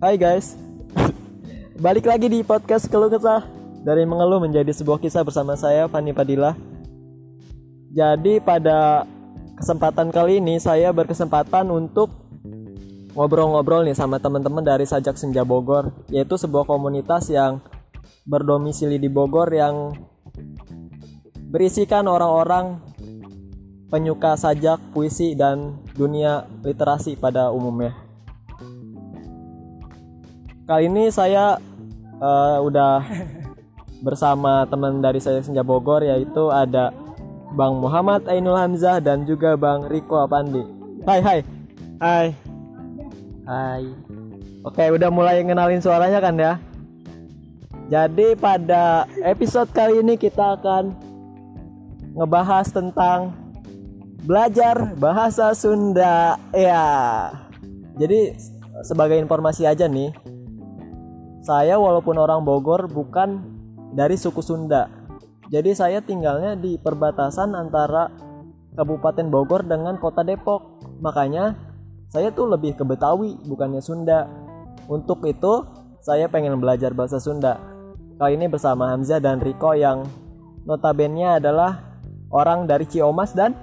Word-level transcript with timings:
Hai 0.00 0.16
guys, 0.16 0.56
balik 1.76 2.08
lagi 2.08 2.32
di 2.32 2.40
podcast 2.40 2.88
Keluh 2.88 3.12
Kesah 3.12 3.44
Dari 3.84 4.08
mengeluh 4.08 4.40
menjadi 4.40 4.72
sebuah 4.72 4.96
kisah 4.96 5.20
bersama 5.20 5.60
saya 5.60 5.92
Fani 5.92 6.16
Padilla 6.16 6.56
Jadi 7.92 8.40
pada 8.40 9.04
kesempatan 9.60 10.08
kali 10.08 10.40
ini 10.40 10.56
saya 10.56 10.88
berkesempatan 10.96 11.68
untuk 11.68 12.08
ngobrol-ngobrol 13.12 13.84
nih 13.84 13.92
sama 13.92 14.16
teman-teman 14.16 14.64
dari 14.64 14.88
Sajak 14.88 15.20
Senja 15.20 15.44
Bogor 15.44 15.92
Yaitu 16.08 16.40
sebuah 16.40 16.64
komunitas 16.64 17.28
yang 17.28 17.60
berdomisili 18.24 18.96
di 18.96 19.12
Bogor 19.12 19.52
yang 19.52 19.92
berisikan 21.52 22.08
orang-orang 22.08 22.80
penyuka 23.92 24.32
sajak, 24.32 24.80
puisi, 24.96 25.36
dan 25.36 25.76
dunia 25.92 26.48
literasi 26.64 27.20
pada 27.20 27.52
umumnya. 27.52 28.09
Kali 30.70 30.86
ini 30.86 31.10
saya 31.10 31.58
uh, 32.22 32.62
udah 32.62 33.02
bersama 34.06 34.62
teman 34.70 35.02
dari 35.02 35.18
saya 35.18 35.42
Senja 35.42 35.66
Bogor 35.66 36.06
yaitu 36.06 36.46
ada 36.46 36.94
Bang 37.58 37.82
Muhammad 37.82 38.22
Ainul 38.30 38.54
Hamzah 38.54 39.02
dan 39.02 39.26
juga 39.26 39.58
Bang 39.58 39.90
Riko 39.90 40.22
Apandi. 40.22 40.62
Hai 41.02 41.18
hai. 41.26 41.38
Hai. 41.98 42.26
Hai. 43.50 43.82
Oke, 44.62 44.94
udah 44.94 45.10
mulai 45.10 45.42
ngenalin 45.42 45.82
suaranya 45.82 46.22
kan 46.22 46.38
ya? 46.38 46.54
Jadi 47.90 48.38
pada 48.38 49.10
episode 49.26 49.74
kali 49.74 49.98
ini 50.06 50.14
kita 50.14 50.54
akan 50.54 50.94
ngebahas 52.14 52.70
tentang 52.70 53.34
belajar 54.22 54.94
bahasa 54.94 55.50
Sunda 55.50 56.38
ya. 56.54 56.86
Jadi 57.98 58.38
sebagai 58.86 59.18
informasi 59.18 59.66
aja 59.66 59.90
nih, 59.90 60.14
saya 61.40 61.80
walaupun 61.80 62.20
orang 62.20 62.44
Bogor 62.44 62.88
bukan 62.88 63.40
dari 63.96 64.16
suku 64.16 64.44
Sunda. 64.44 64.88
Jadi 65.50 65.74
saya 65.74 65.98
tinggalnya 65.98 66.54
di 66.54 66.78
perbatasan 66.78 67.58
antara 67.58 68.06
Kabupaten 68.76 69.26
Bogor 69.26 69.66
dengan 69.66 69.98
Kota 69.98 70.22
Depok. 70.22 70.78
Makanya 71.02 71.58
saya 72.06 72.30
tuh 72.30 72.46
lebih 72.46 72.78
ke 72.78 72.86
Betawi 72.86 73.34
bukannya 73.48 73.82
Sunda. 73.82 74.30
Untuk 74.86 75.26
itu 75.26 75.66
saya 76.04 76.30
pengen 76.30 76.60
belajar 76.62 76.94
bahasa 76.94 77.18
Sunda. 77.18 77.58
Kali 78.20 78.36
ini 78.36 78.46
bersama 78.46 78.92
Hamzah 78.94 79.18
dan 79.18 79.40
Riko 79.40 79.74
yang 79.74 80.04
notabene 80.68 81.40
adalah 81.40 81.82
orang 82.30 82.68
dari 82.68 82.86
Ciomas 82.86 83.34
dan 83.34 83.56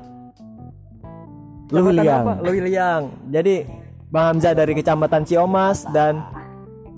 Luwiliang. 1.72 2.44
Luwiliang. 2.44 3.32
Jadi 3.32 3.64
Bang 4.08 4.36
Hamzah 4.36 4.56
dari 4.56 4.72
Kecamatan 4.72 5.28
Ciomas 5.28 5.84
dan 5.92 6.24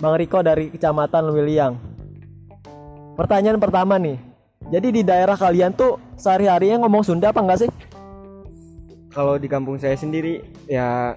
Bang 0.00 0.16
Riko 0.16 0.40
dari 0.40 0.72
Kecamatan 0.72 1.28
Luwiliang. 1.28 1.76
Pertanyaan 3.20 3.60
pertama 3.60 4.00
nih. 4.00 4.16
Jadi 4.72 4.88
di 4.96 5.02
daerah 5.04 5.36
kalian 5.36 5.76
tuh 5.76 6.00
sehari-harinya 6.16 6.80
ngomong 6.80 7.04
Sunda 7.04 7.28
apa 7.36 7.44
enggak 7.44 7.68
sih? 7.68 7.70
Kalau 9.12 9.36
di 9.36 9.44
kampung 9.44 9.76
saya 9.76 10.00
sendiri 10.00 10.40
ya 10.64 11.12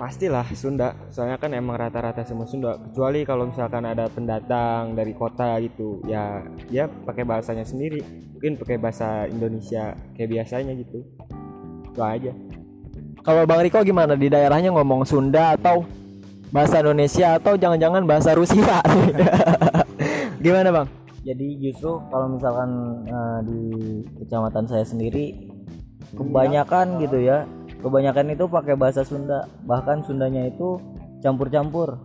pastilah 0.00 0.48
Sunda. 0.56 0.96
Soalnya 1.12 1.36
kan 1.36 1.52
emang 1.52 1.76
rata-rata 1.76 2.24
semua 2.24 2.48
Sunda. 2.48 2.80
Kecuali 2.80 3.28
kalau 3.28 3.44
misalkan 3.44 3.84
ada 3.84 4.08
pendatang 4.08 4.96
dari 4.96 5.12
kota 5.12 5.60
gitu, 5.60 6.00
ya 6.08 6.40
dia 6.72 6.88
pakai 6.88 7.28
bahasanya 7.28 7.68
sendiri. 7.68 8.00
Mungkin 8.40 8.56
pakai 8.56 8.80
bahasa 8.80 9.28
Indonesia 9.28 9.92
kayak 10.16 10.32
biasanya 10.32 10.72
gitu. 10.80 11.04
Itu 11.92 12.00
aja. 12.00 12.32
Kalau 13.20 13.44
Bang 13.44 13.60
Riko 13.60 13.84
gimana 13.84 14.16
di 14.16 14.32
daerahnya 14.32 14.72
ngomong 14.72 15.04
Sunda 15.04 15.60
atau 15.60 15.84
bahasa 16.54 16.78
Indonesia 16.78 17.34
atau 17.34 17.58
jangan-jangan 17.58 18.06
bahasa 18.06 18.30
Rusia? 18.38 18.78
gimana 20.44 20.70
Bang? 20.70 20.86
Jadi 21.26 21.58
justru 21.58 21.98
kalau 22.14 22.30
misalkan 22.30 22.70
uh, 23.10 23.42
di 23.42 23.60
kecamatan 24.22 24.70
saya 24.70 24.86
sendiri 24.86 25.50
kebanyakan 26.14 27.02
gitu 27.02 27.18
ya, 27.18 27.42
kebanyakan 27.82 28.38
itu 28.38 28.46
pakai 28.46 28.78
bahasa 28.78 29.02
Sunda. 29.02 29.50
Bahkan 29.66 30.06
Sundanya 30.06 30.46
itu 30.46 30.78
campur-campur. 31.26 31.98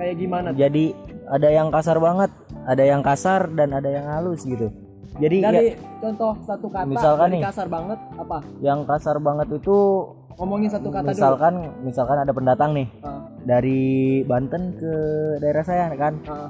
Kayak 0.00 0.16
gimana? 0.16 0.48
Jadi 0.56 0.96
ada 1.28 1.48
yang 1.52 1.68
kasar 1.68 2.00
banget, 2.00 2.32
ada 2.64 2.80
yang 2.80 3.04
kasar 3.04 3.52
dan 3.52 3.76
ada 3.76 3.90
yang 3.92 4.08
halus 4.08 4.48
gitu. 4.48 4.72
Jadi 5.20 5.42
Dari 5.42 5.74
ya, 5.74 5.76
contoh 6.00 6.32
satu 6.46 6.66
kata 6.70 6.86
Misalkan 6.88 7.28
nih. 7.36 7.42
kasar 7.42 7.66
banget 7.66 7.98
apa? 8.14 8.38
yang 8.62 8.80
kasar 8.86 9.16
banget 9.18 9.48
itu 9.58 9.76
Ngomongin 10.38 10.70
satu 10.70 10.88
kata 10.88 11.10
misalkan 11.10 11.54
misalkan 11.82 12.16
ada 12.22 12.32
pendatang 12.32 12.70
nih 12.72 12.88
dulu. 12.88 13.19
Dari 13.40 13.82
Banten 14.22 14.76
ke 14.76 14.92
daerah 15.38 15.62
saya 15.62 15.88
kan 15.94 16.20
ah. 16.26 16.48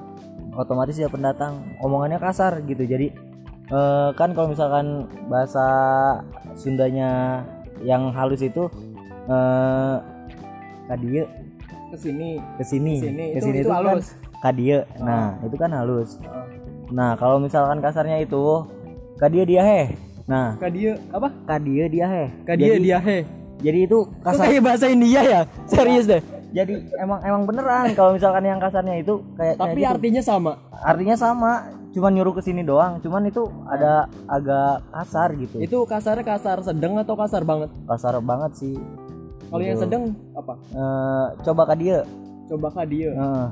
otomatis 0.53 0.95
ya 0.95 1.06
pendatang 1.06 1.62
omongannya 1.78 2.19
kasar 2.19 2.59
gitu 2.62 2.83
jadi 2.83 3.15
eh, 3.69 4.09
kan 4.12 4.34
kalau 4.34 4.51
misalkan 4.51 5.06
bahasa 5.27 5.62
Sundanya 6.53 7.41
yang 7.81 8.11
halus 8.11 8.43
itu 8.43 8.67
eh 9.25 9.97
kadie 10.87 11.23
ke 11.89 11.97
sini 11.97 12.31
ke 12.56 12.65
sini 12.65 12.95
Ke 12.99 13.07
sini. 13.07 13.25
Itu- 13.25 13.34
ke 13.34 13.41
sini 13.41 13.57
itu 13.57 13.62
itu, 13.62 13.71
halus. 13.71 14.07
kan 14.11 14.19
kadie 14.43 14.78
nah 14.99 15.39
itu 15.41 15.55
kan 15.55 15.71
halus 15.71 16.19
Ah. 16.21 16.45
nah 16.91 17.11
kalau 17.15 17.39
misalkan 17.39 17.78
kasarnya 17.78 18.19
itu 18.19 18.67
kadie 19.17 19.47
dia 19.47 19.62
heh 19.62 19.87
nah 20.27 20.55
Kadia 20.57 20.99
apa? 21.11 21.31
kadie 21.45 21.87
dia 21.87 22.07
heh 22.07 22.28
Kadia 22.43 22.67
jadi, 22.72 22.83
dia 22.83 22.99
he. 22.99 23.19
jadi 23.59 23.78
itu 23.84 23.99
Itu 24.03 24.22
kasar 24.22 24.45
kayak 24.47 24.62
bahasa 24.65 24.87
India 24.87 25.21
ya? 25.21 25.41
Serius 25.67 26.07
deh. 26.07 26.22
Jadi 26.50 26.75
emang 26.97 27.21
emang 27.21 27.43
beneran 27.44 27.93
kalau 27.93 28.12
misalkan 28.12 28.43
yang 28.43 28.59
kasarnya 28.59 28.97
itu 28.97 29.22
kayak 29.34 29.55
kayak 29.55 29.56
Tapi 29.56 29.81
gitu. 29.81 29.91
artinya 29.91 30.22
sama. 30.22 30.53
artinya 30.72 31.15
sama 31.15 31.53
cuman 31.91 32.11
nyuruh 32.12 32.33
ke 32.33 32.43
sini 32.43 32.62
doang 32.62 32.99
cuman 32.99 33.22
itu 33.25 33.43
ada 33.66 34.06
agak 34.27 34.87
kasar 34.89 35.34
gitu 35.34 35.56
Itu 35.59 35.78
kasarnya 35.84 36.22
kasar 36.25 36.62
sedang 36.62 36.94
atau 36.97 37.15
kasar 37.15 37.43
banget? 37.43 37.71
kasar 37.84 38.15
banget 38.21 38.53
sih 38.56 38.75
Kalau 39.47 39.59
yang 39.60 39.75
Gitu. 39.75 39.84
sedang 39.84 40.03
apa? 40.33 40.55
Eh, 40.71 41.27
coba 41.43 41.62
ke 41.66 41.75
dia 41.77 41.99
Coba 42.47 42.66
kadia. 42.72 43.10
Eh, 43.10 43.47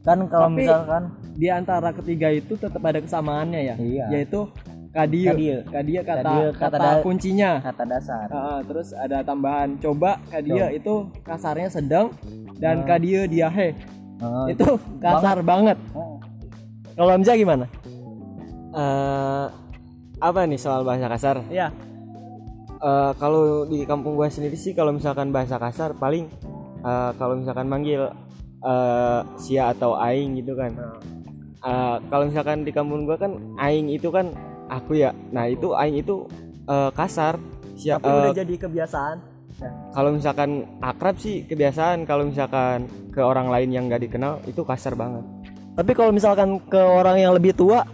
kan 0.00 0.18
kalau 0.26 0.48
misalkan 0.50 1.02
Di 1.32 1.48
antara 1.48 1.88
ketiga 1.90 2.28
itu 2.28 2.52
tetap 2.54 2.80
ada 2.80 2.98
kesamaannya 2.98 3.60
ya. 3.62 3.74
Iya. 3.76 4.04
Yaitu 4.10 4.44
kadia. 4.92 5.32
Kadia. 5.32 5.56
Kadia 5.66 6.00
kata 6.02 6.22
kata, 6.22 6.34
kata 6.54 6.76
da- 6.78 7.00
kuncinya. 7.00 7.50
kata 7.60 7.82
dasar 7.82 8.28
ah, 8.28 8.60
terus 8.60 8.92
ada 8.92 9.20
tambahan 9.20 9.76
coba 9.76 10.20
kadia 10.28 10.68
itu 10.70 10.94
kasarnya 11.22 11.68
sedang 11.68 12.12
dan 12.56 12.80
Ah. 12.80 12.86
kadia 12.86 13.24
dia 13.24 13.48
he. 13.48 13.72
Eh, 14.22 14.46
itu 14.52 14.68
kasar 14.98 15.40
banget. 15.42 15.74
eh, 15.90 16.16
Kalau 16.92 17.10
Hamzah 17.10 17.34
gimana? 17.34 17.64
Eh, 18.72 19.46
apa 20.18 20.40
nih 20.44 20.56
soal 20.56 20.80
bahasa 20.82 21.08
kasar? 21.08 21.36
Iya. 21.48 21.72
Eh, 22.74 23.12
kalau 23.16 23.64
di 23.64 23.82
kampung 23.82 24.14
gua 24.14 24.28
sendiri 24.28 24.54
sih 24.54 24.72
kalau 24.72 24.92
misalkan 24.92 25.28
bahasa 25.28 25.56
kasar 25.56 25.92
paling 25.94 26.28
eh, 26.78 27.10
kalau 27.16 27.34
misalkan 27.34 27.66
manggil 27.66 28.12
eh, 28.60 29.20
sia 29.36 29.72
atau 29.72 29.96
aing 29.96 30.36
gitu 30.36 30.52
kan. 30.52 30.72
Eh, 31.60 31.96
kalau 32.06 32.24
misalkan 32.26 32.62
di 32.62 32.70
kampung 32.70 33.02
gua 33.02 33.16
kan 33.16 33.32
aing 33.58 33.88
itu 33.88 34.08
kan 34.08 34.30
aku 34.80 34.96
ya. 34.96 35.10
Nah, 35.32 35.48
itu 35.48 35.76
aing 35.76 36.00
itu 36.00 36.24
eh, 36.68 36.90
kasar. 36.96 37.36
Sia, 37.76 37.96
Tapi 37.96 38.08
eh, 38.08 38.20
udah 38.28 38.36
jadi 38.36 38.54
kebiasaan. 38.56 39.18
kalau 39.94 40.10
misalkan 40.10 40.66
akrab 40.82 41.14
sih 41.22 41.46
kebiasaan, 41.46 42.02
kalau 42.02 42.26
misalkan 42.26 42.90
ke 43.14 43.22
orang 43.22 43.46
lain 43.46 43.70
yang 43.70 43.84
nggak 43.86 44.02
dikenal 44.10 44.42
itu 44.48 44.66
kasar 44.66 44.98
banget. 44.98 45.22
Tapi 45.78 45.92
kalau 45.94 46.10
misalkan 46.10 46.58
ke 46.66 46.80
orang 46.80 47.22
yang 47.22 47.30
lebih 47.30 47.54
tua 47.54 47.86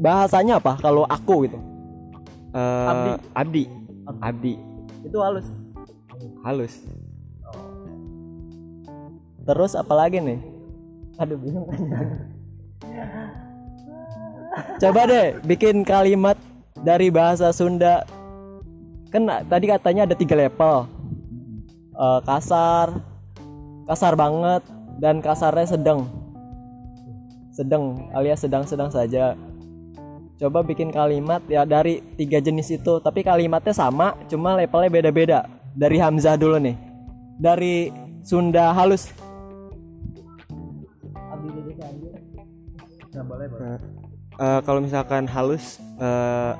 bahasanya 0.00 0.58
apa? 0.58 0.80
Kalau 0.80 1.04
aku 1.04 1.44
gitu. 1.44 1.58
Eh, 2.56 2.88
Abdi. 2.88 3.12
Abdi. 3.36 3.64
Abdi. 4.22 4.54
Itu 5.04 5.18
halus. 5.20 5.46
Halus. 6.40 6.74
Terus 9.44 9.72
apalagi 9.76 10.24
nih? 10.24 10.40
Aduh 11.20 11.36
bingung 11.36 11.68
kan. 11.68 11.78
Coba 14.78 15.06
deh 15.06 15.38
bikin 15.42 15.82
kalimat 15.82 16.38
dari 16.78 17.08
bahasa 17.08 17.50
Sunda. 17.54 18.04
Kan 19.10 19.30
tadi 19.46 19.70
katanya 19.70 20.10
ada 20.10 20.14
tiga 20.18 20.34
level. 20.34 20.90
Eh, 21.94 22.20
kasar, 22.26 22.98
kasar 23.86 24.18
banget, 24.18 24.62
dan 24.98 25.22
kasarnya 25.22 25.78
sedang. 25.78 26.10
Sedang 27.54 28.10
alias 28.10 28.42
sedang-sedang 28.42 28.90
saja. 28.90 29.38
Coba 30.42 30.66
bikin 30.66 30.90
kalimat 30.90 31.38
ya 31.46 31.62
dari 31.62 32.02
tiga 32.18 32.42
jenis 32.42 32.74
itu, 32.74 32.98
tapi 32.98 33.22
kalimatnya 33.22 33.70
sama, 33.70 34.18
cuma 34.26 34.58
levelnya 34.58 34.90
beda-beda. 34.90 35.38
Dari 35.78 36.02
Hamzah 36.02 36.34
dulu 36.34 36.58
nih. 36.58 36.74
Dari 37.38 37.94
Sunda 38.26 38.74
halus. 38.74 39.10
Eh, 44.34 44.60
kalau 44.66 44.80
misalkan 44.82 45.30
halus 45.30 45.78
eh, 45.96 46.52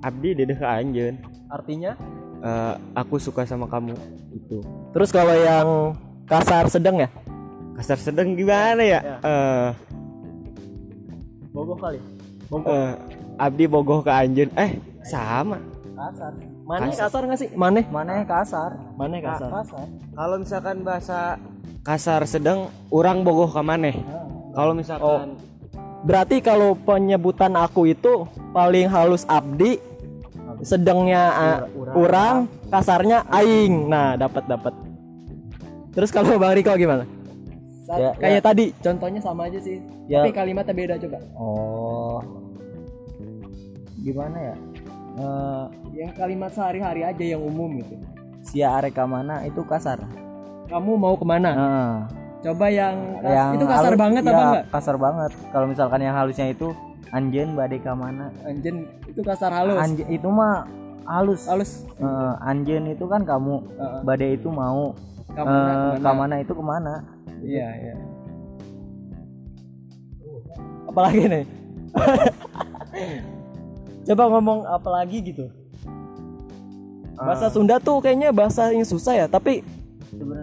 Abdi 0.00 0.32
dedeh 0.32 0.56
ke 0.56 0.64
anjeun. 0.64 1.16
Artinya? 1.50 1.92
Eh, 2.38 2.74
aku 2.94 3.18
suka 3.18 3.44
sama 3.44 3.66
kamu 3.66 3.92
itu. 4.32 4.62
Terus 4.94 5.10
kalau 5.10 5.34
yang 5.34 5.68
kasar 6.24 6.70
sedang 6.70 6.96
ya? 6.98 7.08
kasar 7.78 7.98
sedang 7.98 8.34
gimana 8.34 8.82
ya? 8.82 9.00
Eh, 9.22 9.68
Bogoh 11.52 11.76
kali. 11.76 11.98
Bogoh. 12.48 12.70
eh, 12.70 12.92
abdi 13.36 13.64
bogoh 13.66 14.00
ke 14.00 14.10
anjeun. 14.10 14.50
Eh, 14.56 14.78
sama. 15.04 15.58
kasar 15.98 16.32
Maneh 16.62 16.92
kasar 16.92 17.22
nggak 17.24 17.40
sih? 17.40 17.48
Maneh? 17.56 17.84
mana 17.88 18.22
kasar 18.22 18.76
Maneh 18.94 19.24
kasar. 19.24 19.48
kasar 19.50 19.86
Kalau 20.12 20.36
misalkan 20.36 20.76
bahasa 20.84 21.40
kasar 21.80 22.22
sedang 22.28 22.68
orang 22.92 23.24
bogoh 23.24 23.48
ke 23.48 23.60
maneh. 23.60 23.96
Kalau 24.52 24.76
misalkan 24.76 25.34
Berarti 25.98 26.38
kalau 26.38 26.74
penyebutan 26.74 27.54
aku 27.54 27.90
itu 27.90 28.24
paling 28.50 28.86
halus 28.86 29.26
abdi, 29.26 29.82
sedangnya 30.62 31.22
ah, 31.30 31.58
urang, 31.92 32.46
kasarnya 32.68 33.26
aing. 33.28 33.86
Nah, 33.86 34.14
dapat 34.14 34.46
dapat. 34.46 34.74
Terus 35.92 36.10
kalau 36.10 36.38
Bang 36.38 36.54
Riko 36.54 36.70
gimana? 36.74 37.02
Ya, 37.88 38.12
Kayak 38.14 38.44
tadi, 38.44 38.70
contohnya 38.78 39.18
sama 39.18 39.48
aja 39.48 39.58
sih. 39.58 39.80
Ya. 40.06 40.22
Tapi 40.22 40.30
kalimatnya 40.30 40.74
beda 40.76 40.94
coba. 40.98 41.18
oh 41.36 42.20
gimana 43.98 44.38
ya 44.40 44.54
Eh, 45.18 45.64
Yang 45.98 46.12
kalimat 46.14 46.50
sehari-hari 46.54 47.02
aja 47.02 47.24
yang 47.26 47.42
umum 47.42 47.82
gitu. 47.82 47.98
sia 48.40 48.70
areka 48.70 49.02
mana 49.02 49.42
itu 49.44 49.60
kasar 49.66 49.98
Kamu 50.70 50.94
mau 50.94 51.18
ke 51.18 51.26
mana? 51.26 51.50
Heeh. 51.50 51.94
Coba 52.38 52.66
yang, 52.68 52.94
yang 53.18 53.52
itu 53.52 53.64
kasar 53.64 53.88
halus- 53.88 53.98
banget 53.98 54.20
iya, 54.22 54.30
apa 54.30 54.44
enggak? 54.44 54.62
kasar 54.70 54.96
banget 54.96 55.30
kalau 55.50 55.66
misalkan 55.66 55.98
yang 55.98 56.14
halusnya 56.14 56.46
itu 56.48 56.66
anjen 57.08 57.52
badai 57.52 57.78
ka 57.78 57.92
mana 57.92 58.26
Anjen 58.42 58.88
itu 59.04 59.20
kasar 59.20 59.50
halus. 59.50 59.76
Anjen 59.76 60.06
itu 60.06 60.26
mah 60.28 60.64
halus 61.04 61.44
halus. 61.44 61.82
Eh, 61.94 62.32
anjen 62.40 62.82
itu 62.86 63.04
kan 63.04 63.22
kamu 63.22 63.54
Heeh. 63.72 64.00
badai 64.02 64.30
itu 64.34 64.48
mau 64.48 64.92
Kamu 65.28 65.44
Eh, 65.44 65.50
ke 65.50 65.60
mana? 65.60 66.00
kamana 66.00 66.34
itu 66.38 66.52
ke 66.52 66.62
mana 66.64 66.94
Iya, 67.38 67.66
iya. 67.76 67.94
Apalagi 70.84 71.20
nih? 71.24 71.44
Coba 74.04 74.22
ngomong 74.28 74.64
apa 74.64 74.88
lagi 74.92 75.18
gitu. 75.22 75.46
Bahasa 77.14 77.48
Sunda 77.48 77.76
tuh 77.76 77.98
kayaknya 77.98 78.30
bahasa 78.30 78.70
yang 78.70 78.82
susah 78.82 79.14
ya, 79.16 79.26
tapi 79.26 79.60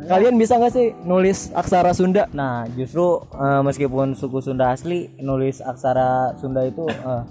kalian 0.06 0.36
bisa 0.38 0.58
nggak 0.62 0.74
sih 0.74 0.88
nulis 1.04 1.50
aksara 1.52 1.92
Sunda? 1.98 2.30
nah 2.32 2.66
justru 2.74 3.22
eh, 3.34 3.62
meskipun 3.66 4.14
suku 4.14 4.40
Sunda 4.42 4.72
asli 4.74 5.10
nulis 5.20 5.60
aksara 5.62 6.38
Sunda 6.38 6.62
itu 6.66 6.86
eh, 6.90 7.24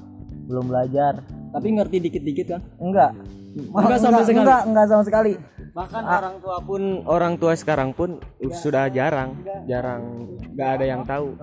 belum 0.45 0.69
belajar 0.69 1.25
Tapi 1.55 1.71
ngerti 1.71 1.97
dikit-dikit 2.03 2.47
kan? 2.51 2.63
enggak 2.83 3.15
Enggak 3.55 4.01
sama 4.03 4.27
sekali. 4.27 4.43
enggak 4.43 4.63
enggak 4.67 4.87
sama 4.91 5.03
sekali 5.07 5.35
bahkan 5.75 6.07
orang 6.07 6.39
tua 6.39 6.57
pun 6.63 6.83
orang 7.03 7.35
tua 7.35 7.53
sekarang 7.59 7.91
pun 7.91 8.23
sudah 8.63 8.87
jarang, 8.95 9.35
jarang 9.67 10.31
nggak 10.55 10.71
ada 10.79 10.85
yang 10.87 11.03
tahu. 11.03 11.35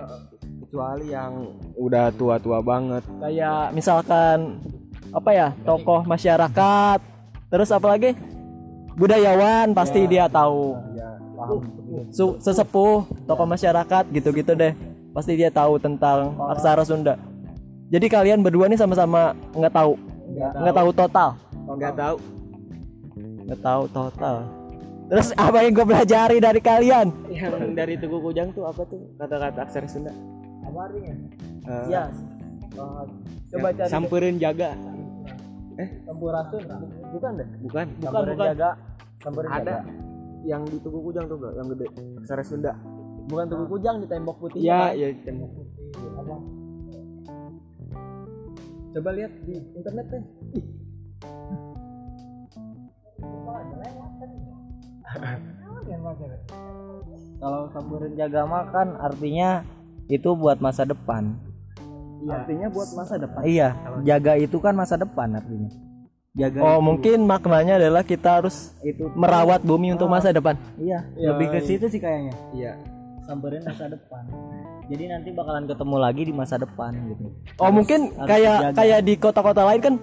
Kecuali 0.64 1.12
yang 1.12 1.52
udah 1.76 2.08
tua-tua 2.16 2.64
banget. 2.64 3.04
Kayak 3.20 3.76
misalkan 3.76 4.56
apa 5.12 5.30
ya, 5.36 5.48
tokoh 5.68 6.00
masyarakat, 6.08 6.98
terus 7.52 7.68
apa 7.68 7.86
lagi? 7.92 8.16
Budayawan 8.94 9.72
pasti 9.72 10.04
dia 10.04 10.26
tahu. 10.26 10.76
Su- 12.08 12.38
sesepuh, 12.38 13.02
tokoh 13.24 13.46
masyarakat 13.46 14.04
gitu-gitu 14.10 14.52
deh. 14.52 14.72
Pasti 15.10 15.34
dia 15.34 15.48
tahu 15.48 15.76
tentang 15.76 16.32
aksara 16.48 16.82
Sunda. 16.82 17.18
Jadi 17.88 18.06
kalian 18.06 18.40
berdua 18.40 18.64
nih 18.66 18.76
sama-sama 18.76 19.36
nggak 19.52 19.68
tahu, 19.70 19.92
nggak 20.32 20.72
tahu 20.72 20.90
total, 20.90 21.28
Nggak 21.68 21.94
tahu. 21.94 22.16
nggak 23.44 23.60
tahu 23.60 23.82
total. 23.86 24.36
Terus 25.04 25.28
apa 25.36 25.60
yang 25.60 25.72
gue 25.74 25.84
pelajari 25.84 26.36
dari 26.40 26.60
kalian? 26.62 27.12
Yang 27.28 27.76
dari 27.76 27.94
Tugu 28.00 28.16
Kujang 28.22 28.48
tuh 28.50 28.64
apa 28.64 28.80
tuh 28.82 29.12
kata-kata 29.14 29.60
aksara 29.62 29.84
Sunda? 29.84 30.12
apa 30.62 30.78
artinya 30.80 31.14
Eh, 31.62 31.84
Ya, 31.90 32.02
coba 33.50 33.68
cari. 33.70 33.90
Samperin 33.90 34.36
jaga. 34.38 34.72
Sampurasun, 36.04 36.62
bukan 37.16 37.30
deh. 37.40 37.48
Bukan. 37.64 37.86
Bukan, 37.98 38.22
bukan. 38.32 38.46
jaga 38.52 38.70
samperin 39.22 39.50
Ada 39.50 39.62
jaga. 39.62 39.92
yang 40.44 40.62
di 40.68 40.76
Tugu 40.82 40.98
Kujang 41.00 41.24
tuh 41.30 41.36
bro, 41.40 41.50
yang 41.56 41.66
gede. 41.72 41.86
Aksara 42.20 42.42
Sunda. 42.44 42.72
Bukan 43.22 43.46
tugu 43.46 43.64
kujang 43.70 44.02
di 44.02 44.06
tembok 44.10 44.36
putih. 44.42 44.66
Iya, 44.66 44.90
Pak. 44.90 44.92
iya 44.98 45.08
tembok. 45.22 45.50
Coba 48.92 49.10
lihat 49.14 49.32
di 49.46 49.54
internet 49.78 50.06
deh. 50.10 50.24
Ih. 50.58 50.66
kalau 57.42 57.66
samperin 57.74 58.14
jaga 58.14 58.46
mah 58.46 58.70
kan 58.70 58.96
artinya 59.02 59.66
itu 60.06 60.30
buat 60.38 60.62
masa 60.62 60.86
depan 60.86 61.36
Artinya 62.24 62.68
buat 62.68 62.88
masa 62.92 63.14
depan. 63.16 63.40
iya 63.42 63.68
jaga 64.02 64.32
itu 64.36 64.56
kan 64.56 64.72
masa 64.72 64.94
depan 64.94 65.28
artinya 65.32 65.70
jaga 66.32 66.58
Oh, 66.58 66.68
itu- 66.72 66.84
mungkin 66.84 67.18
maknanya 67.24 67.74
adalah 67.76 68.02
kita 68.02 68.38
harus 68.38 68.72
itu 68.80 69.10
merawat 69.12 69.60
bumi 69.60 69.92
untuk 69.92 70.06
masa 70.06 70.30
depan. 70.30 70.54
iya 70.76 71.02
Iya, 71.12 71.28
lebih 71.28 71.46
ke 71.48 71.58
iya. 71.58 71.66
situ 71.66 71.86
sih 71.88 71.98
kayaknya 71.98 72.34
Iya. 72.52 72.72
samperin 73.22 73.62
masa 73.62 73.86
depan 73.86 74.22
jadi 74.84 75.04
nanti 75.08 75.28
bakalan 75.30 75.64
ketemu 75.64 75.96
lagi 75.96 76.22
di 76.22 76.32
masa 76.32 76.56
depan 76.56 76.90
gitu 77.06 77.26
Oh, 77.56 77.70
mungkin 77.70 78.10
harus 78.10 78.28
kayak 78.28 78.56
dijaga. 78.60 78.76
kayak 78.76 79.00
di 79.00 79.14
kota-kota 79.16 79.62
lain 79.64 79.80
kan 79.80 79.94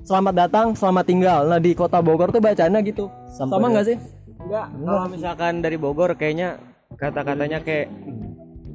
selamat 0.00 0.34
datang, 0.38 0.66
selamat 0.72 1.04
tinggal. 1.04 1.40
Nah, 1.44 1.58
di 1.58 1.72
kota 1.72 2.00
Bogor 2.00 2.30
tuh 2.30 2.40
bacanya 2.40 2.80
gitu. 2.80 3.12
Sama 3.28 3.60
Sampai- 3.60 3.70
nggak 3.70 3.86
sih? 3.86 3.96
Enggak, 4.40 4.66
kalau 4.72 5.04
misalkan 5.06 5.60
dari 5.60 5.76
Bogor 5.76 6.10
kayaknya 6.14 6.56
kata-katanya 6.96 7.60
kayak 7.60 7.92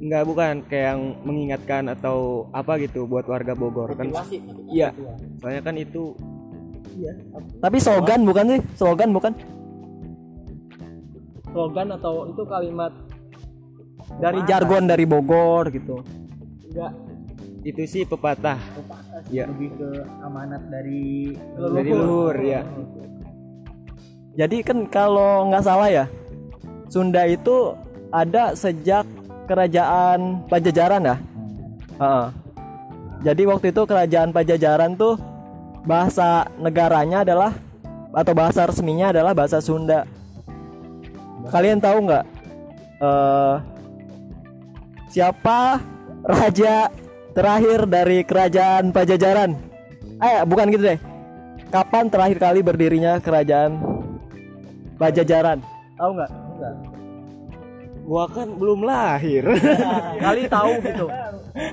enggak 0.00 0.22
bukan 0.26 0.54
kayak 0.66 0.86
yang 0.94 1.02
mengingatkan 1.22 1.86
atau 1.90 2.48
apa 2.50 2.78
gitu 2.82 3.06
buat 3.06 3.26
warga 3.26 3.54
Bogor 3.54 3.94
kan. 3.94 4.10
Iya. 4.70 4.90
Soalnya 5.38 5.62
kan 5.62 5.76
itu 5.78 6.14
Tapi 7.58 7.82
slogan 7.82 8.22
bukan 8.22 8.44
sih? 8.54 8.60
Slogan 8.78 9.10
bukan? 9.10 9.32
Slogan 11.50 11.88
atau 11.90 12.30
itu 12.30 12.42
kalimat 12.46 12.94
dari 14.22 14.40
jargon 14.46 14.86
dari 14.86 15.02
Bogor 15.02 15.74
gitu. 15.74 16.02
enggak 16.70 16.92
itu 17.64 17.82
sih 17.88 18.02
pepatah. 18.04 18.60
Iya. 19.32 19.48
lebih 19.48 19.72
ke 19.80 19.90
amanat 20.20 20.62
dari 20.68 21.32
Dari 21.56 21.90
luhur 21.96 22.36
ya. 22.44 22.60
Jadi 24.36 24.56
kan 24.60 24.84
kalau 24.90 25.48
nggak 25.48 25.64
salah 25.64 25.88
ya, 25.88 26.04
Sunda 26.92 27.24
itu 27.24 27.72
ada 28.12 28.52
sejak 28.52 29.08
kerajaan 29.44 30.44
Pajajaran 30.48 31.02
ya. 31.04 31.16
Heeh. 32.00 32.26
Jadi 33.24 33.42
waktu 33.48 33.66
itu 33.72 33.82
kerajaan 33.88 34.30
Pajajaran 34.34 34.96
tuh 35.00 35.16
bahasa 35.84 36.48
negaranya 36.60 37.24
adalah 37.24 37.52
atau 38.14 38.32
bahasa 38.32 38.64
resminya 38.68 39.12
adalah 39.12 39.32
bahasa 39.36 39.60
Sunda. 39.60 40.04
Kalian 41.48 41.80
tahu 41.80 42.08
nggak 42.08 42.24
eh, 43.04 43.54
siapa 45.12 45.80
raja 46.24 46.88
terakhir 47.36 47.84
dari 47.88 48.24
kerajaan 48.24 48.92
Pajajaran? 48.92 49.56
Eh 50.20 50.44
bukan 50.48 50.68
gitu 50.72 50.84
deh. 50.94 50.98
Kapan 51.68 52.06
terakhir 52.06 52.38
kali 52.38 52.60
berdirinya 52.62 53.18
kerajaan 53.18 53.82
Pajajaran? 54.96 55.58
Tahu 55.98 56.10
nggak? 56.16 56.30
Gua 58.04 58.24
kan 58.28 58.48
belum 58.52 58.84
lahir. 58.84 59.44
Kali 60.20 60.42
tahu 60.46 60.70
gitu. 60.78 61.06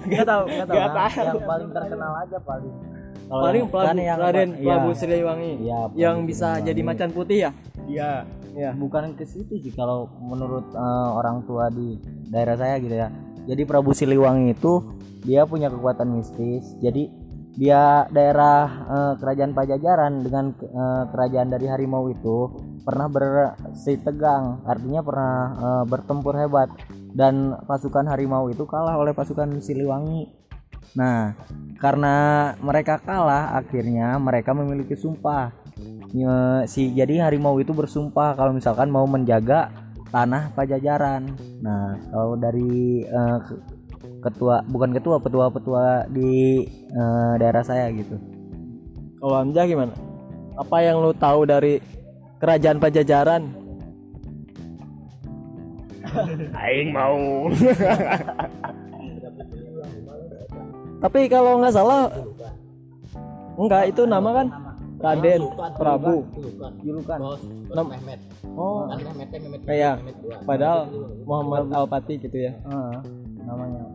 Nggak 0.01 0.25
tahu, 0.25 0.43
nggak 0.47 0.65
tahu. 0.65 0.75
Nggak 0.75 0.89
tahu. 0.89 1.19
yang 1.21 1.43
paling 1.43 1.69
terkenal 1.71 2.11
aja 2.17 2.37
paling 2.39 2.73
Kalau 3.21 3.43
Paling 3.47 3.63
yang- 3.63 3.71
Prabu 3.71 3.87
kan 3.87 3.97
yang 3.97 4.17
Raden 4.19 4.49
Prabu 4.59 4.89
iya. 4.89 4.97
Siliwangi 4.97 5.51
Iya, 5.61 5.79
yang 5.95 6.17
bisa 6.21 6.47
Siliwangi. 6.51 6.67
jadi 6.67 6.81
macan 6.83 7.09
putih 7.11 7.37
ya? 7.39 7.51
Iya. 7.85 8.11
Iya. 8.51 8.75
bukan 8.75 9.15
ke 9.15 9.23
situ 9.23 9.55
sih 9.57 9.71
kalau 9.71 10.11
menurut 10.19 10.67
eh, 10.69 11.09
orang 11.09 11.47
tua 11.47 11.67
di 11.67 11.95
daerah 12.27 12.55
saya 12.55 12.75
gitu 12.77 12.91
ya. 12.93 13.07
Jadi 13.47 13.63
Prabu 13.63 13.91
Siliwangi 13.91 14.51
itu 14.51 14.83
dia 15.23 15.43
punya 15.43 15.67
kekuatan 15.67 16.11
mistis. 16.11 16.75
Jadi 16.77 17.07
dia 17.53 18.03
daerah 18.09 18.59
eh, 18.85 19.13
kerajaan 19.15 19.51
Pajajaran 19.51 20.13
dengan 20.21 20.51
eh, 20.59 21.03
kerajaan 21.07 21.47
dari 21.49 21.65
harimau 21.65 22.07
itu 22.07 22.51
pernah 22.81 23.07
bersih 23.07 24.01
tegang, 24.01 24.65
artinya 24.65 25.01
pernah 25.05 25.33
eh, 25.55 25.83
bertempur 25.87 26.33
hebat 26.37 26.69
dan 27.11 27.57
pasukan 27.65 28.07
harimau 28.07 28.47
itu 28.49 28.63
kalah 28.65 28.97
oleh 28.97 29.13
pasukan 29.13 29.61
Siliwangi. 29.61 30.27
Nah, 30.97 31.33
karena 31.79 32.15
mereka 32.59 32.99
kalah 32.99 33.55
akhirnya 33.55 34.19
mereka 34.19 34.51
memiliki 34.51 34.97
sumpah 34.97 35.61
Nye- 36.11 36.67
si 36.67 36.91
jadi 36.91 37.23
harimau 37.23 37.55
itu 37.63 37.71
bersumpah 37.71 38.35
kalau 38.35 38.51
misalkan 38.51 38.91
mau 38.91 39.07
menjaga 39.07 39.71
tanah 40.11 40.51
pajajaran. 40.51 41.31
Nah, 41.63 41.95
kalau 42.11 42.35
dari 42.35 43.07
ke- 43.47 43.63
ketua 44.21 44.61
bukan 44.67 44.91
ketua 44.91 45.17
petua-petua 45.23 46.11
di 46.11 46.67
eh, 46.67 47.33
daerah 47.39 47.63
saya 47.63 47.87
gitu. 47.95 48.19
Kalau 49.21 49.35
Hamzah 49.39 49.65
gimana? 49.69 49.95
Apa 50.59 50.83
yang 50.83 50.99
lu 50.99 51.15
tahu 51.15 51.47
dari 51.47 51.79
kerajaan 52.41 52.81
Pajajaran? 52.81 53.43
aing 56.51 56.89
mau. 56.91 57.47
Tapi 60.99 61.19
kalau 61.31 61.61
nggak 61.61 61.73
salah 61.73 62.11
enggak 63.55 63.83
itu 63.93 64.03
nama 64.03 64.29
kan? 64.33 64.47
Raden 65.01 65.41
Prabu. 65.77 66.25
julukan. 66.81 67.17
Nam- 67.71 67.93
Oh, 68.51 68.83
kayak 69.63 70.03
padahal 70.43 70.91
Muhammad 71.23 71.71
Al-Fatih 71.71 72.19
gitu 72.19 72.37
ya. 72.37 72.53
Heeh, 72.67 72.95
namanya. 73.47 73.87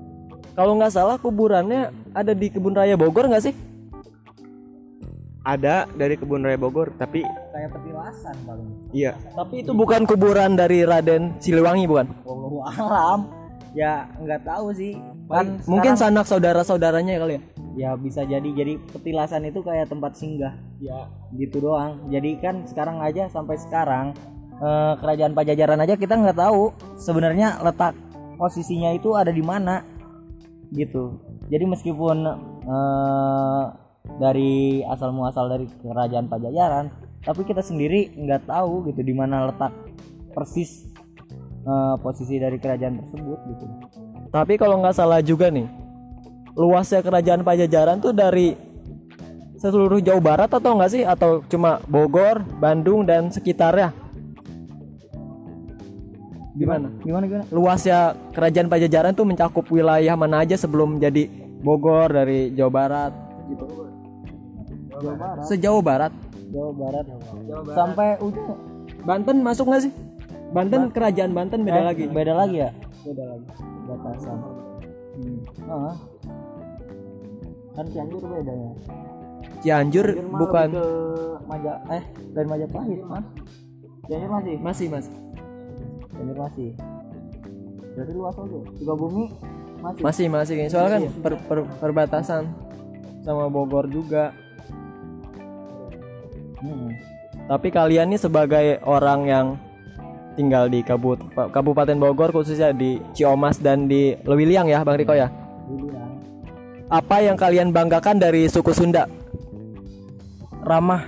Kalau 0.57 0.73
nggak 0.81 0.95
salah 0.97 1.21
kuburannya 1.21 1.93
ada 2.17 2.33
di 2.33 2.49
kebun 2.49 2.73
raya 2.73 2.97
Bogor 2.97 3.29
nggak 3.29 3.45
sih? 3.45 3.55
ada 5.47 5.87
dari 5.95 6.19
kebun 6.19 6.43
raya 6.43 6.59
Bogor 6.59 6.91
tapi 6.99 7.23
kayak 7.67 7.83
petilasan 7.83 8.37
paling. 8.47 8.69
Iya. 8.95 9.13
Tapi 9.35 9.55
itu 9.67 9.71
bukan 9.75 10.03
kuburan 10.07 10.55
dari 10.55 10.87
Raden 10.87 11.35
Siliwangi 11.43 11.85
bukan? 11.91 12.07
wallahu 12.23 12.63
alam. 12.63 13.21
Ya 13.75 14.07
nggak 14.17 14.47
tahu 14.47 14.71
sih. 14.73 14.95
Kan 15.27 15.59
Mungkin 15.67 15.99
sekarang- 15.99 16.23
sanak 16.23 16.27
saudara-saudaranya 16.31 17.19
kali 17.19 17.35
ya. 17.37 17.43
ya 17.77 17.91
bisa 17.99 18.23
jadi. 18.23 18.47
Jadi 18.47 18.79
petilasan 18.89 19.45
itu 19.45 19.61
kayak 19.61 19.91
tempat 19.91 20.15
singgah. 20.15 20.55
Ya. 20.79 21.11
gitu 21.35 21.59
doang. 21.61 22.07
Jadi 22.09 22.39
kan 22.39 22.63
sekarang 22.65 23.03
aja 23.03 23.27
sampai 23.29 23.59
sekarang 23.59 24.15
eh, 24.57 24.93
kerajaan 24.97 25.35
pajajaran 25.35 25.83
aja 25.83 25.99
kita 25.99 26.15
nggak 26.15 26.39
tahu 26.39 26.71
sebenarnya 26.97 27.61
letak 27.61 27.93
posisinya 28.39 28.95
itu 28.95 29.13
ada 29.13 29.29
di 29.29 29.43
mana. 29.45 29.83
Gitu. 30.71 31.19
Jadi 31.51 31.65
meskipun 31.67 32.17
eh, 32.65 33.65
dari 34.17 34.81
asal 34.87 35.11
muasal 35.13 35.51
dari 35.51 35.67
kerajaan 35.69 36.31
pajajaran 36.31 36.89
tapi 37.27 37.43
kita 37.43 37.59
sendiri 37.59 38.15
nggak 38.15 38.47
tahu 38.47 38.87
gitu 38.87 39.03
di 39.03 39.11
mana 39.11 39.51
letak 39.51 39.75
persis 40.31 40.87
eh, 41.67 41.95
posisi 41.99 42.39
dari 42.39 42.63
kerajaan 42.63 43.03
tersebut 43.03 43.39
gitu 43.51 43.65
Tapi 44.31 44.55
kalau 44.55 44.79
nggak 44.83 44.95
salah 44.95 45.25
juga 45.25 45.49
nih, 45.49 45.65
luasnya 46.55 47.01
kerajaan 47.01 47.41
Pajajaran 47.41 48.05
tuh 48.05 48.13
dari 48.13 48.53
seluruh 49.57 50.03
Jawa 50.03 50.21
Barat 50.21 50.51
atau 50.53 50.77
nggak 50.77 50.93
sih? 50.93 51.03
Atau 51.07 51.41
cuma 51.49 51.81
Bogor, 51.89 52.45
Bandung 52.61 53.07
dan 53.09 53.33
sekitarnya? 53.33 53.97
Gimana? 56.57 56.89
gimana 57.05 57.25
gimana 57.29 57.45
Luasnya 57.53 58.17
kerajaan 58.33 58.69
Pajajaran 58.69 59.13
tuh 59.13 59.25
mencakup 59.25 59.65
wilayah 59.73 60.17
mana 60.17 60.45
aja 60.45 60.57
sebelum 60.59 61.01
jadi 61.01 61.29
Bogor 61.65 62.13
dari 62.13 62.53
Jawa 62.53 62.73
Barat 62.73 63.13
gitu. 63.49 63.65
Jawa 65.01 65.17
Barat 65.17 65.45
Sejauh 65.49 65.81
Barat. 65.81 66.13
Jawa 66.47 66.71
Barat. 66.73 67.05
Sampai 67.73 68.09
ujung. 68.19 68.57
Banten 69.03 69.37
masuk 69.41 69.67
nggak 69.67 69.83
sih? 69.83 69.93
Banten 70.49 70.91
kerajaan 70.91 71.31
Banten 71.31 71.63
beda 71.63 71.81
Eh, 71.81 71.87
lagi. 71.87 72.05
beda 72.07 72.33
lagi 72.33 72.57
ya? 72.59 72.71
Beda 73.03 73.25
lagi. 73.27 73.47
Batasan. 73.87 74.39
Hmm. 75.17 75.39
ah. 75.67 75.97
kan 77.73 77.85
Cianjur 77.87 78.23
beda 78.23 78.53
ya? 78.53 78.71
Cianjur 79.61 80.07
Cianjur 80.13 80.39
bukan. 80.39 80.69
ke 80.73 80.85
Maja 81.47 81.73
eh 81.89 82.03
dari 82.33 82.47
Majapahit 82.47 83.01
mas. 83.05 83.25
Cianjur 84.07 84.31
masih? 84.31 84.55
Masih 84.59 84.87
mas. 84.89 85.07
Cianjur 86.11 86.37
masih. 86.37 86.71
Berarti 87.93 88.13
luas 88.13 88.37
aja. 88.37 88.59
Sukabumi 88.75 89.25
masih? 89.79 90.03
Masih 90.03 90.27
masih. 90.29 90.57
Soalnya 90.69 90.93
kan 90.93 91.03
per- 91.21 91.43
per- 91.43 91.71
perbatasan 91.79 92.43
sama 93.21 93.49
Bogor 93.49 93.87
juga 93.87 94.31
Hmm. 96.67 96.91
tapi 97.47 97.71
kalian 97.71 98.11
nih 98.11 98.19
sebagai 98.19 98.67
orang 98.83 99.21
yang 99.31 99.47
tinggal 100.35 100.67
di 100.67 100.83
Kabut 100.83 101.23
Kabupaten 101.33 101.97
Bogor 101.97 102.35
khususnya 102.35 102.75
di 102.75 103.01
Ciomas 103.17 103.63
dan 103.63 103.87
di 103.87 104.19
Lewiliang 104.27 104.69
ya 104.69 104.85
Bang 104.85 105.01
Riko 105.01 105.17
ya? 105.17 105.33
Apa 106.87 107.19
yang 107.19 107.35
kalian 107.35 107.75
banggakan 107.75 108.23
dari 108.23 108.47
suku 108.47 108.71
Sunda? 108.71 109.11
Ramah. 110.63 111.03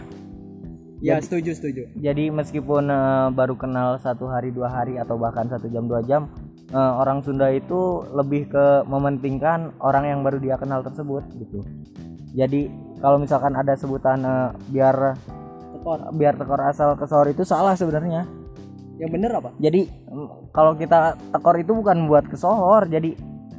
Ya 0.98 1.22
setuju 1.22 1.54
setuju. 1.54 1.86
Jadi 1.94 2.34
meskipun 2.34 2.90
eh, 2.90 3.26
baru 3.30 3.54
kenal 3.54 4.02
satu 4.02 4.26
hari 4.26 4.50
dua 4.50 4.66
hari 4.66 4.98
atau 4.98 5.14
bahkan 5.14 5.46
satu 5.46 5.70
jam 5.70 5.86
dua 5.86 6.02
jam 6.02 6.26
eh, 6.74 6.92
orang 6.98 7.22
Sunda 7.22 7.46
itu 7.54 8.02
lebih 8.10 8.50
ke 8.50 8.82
mementingkan 8.90 9.78
orang 9.78 10.10
yang 10.10 10.20
baru 10.26 10.42
dia 10.42 10.58
kenal 10.58 10.82
tersebut 10.82 11.22
gitu. 11.38 11.62
Jadi 12.34 12.66
kalau 12.98 13.22
misalkan 13.22 13.54
ada 13.54 13.78
sebutan 13.78 14.18
eh, 14.26 14.50
biar 14.74 15.14
biar 16.12 16.34
tekor 16.36 16.60
asal 16.60 16.94
kesor 16.98 17.26
itu 17.32 17.42
salah 17.46 17.72
sebenarnya 17.72 18.28
yang 18.98 19.10
bener 19.14 19.30
apa 19.38 19.54
jadi 19.62 19.86
mm, 19.86 20.52
kalau 20.52 20.74
kita 20.74 21.14
tekor 21.30 21.56
itu 21.56 21.72
bukan 21.72 22.10
buat 22.10 22.26
kesohor 22.26 22.90
jadi 22.90 23.14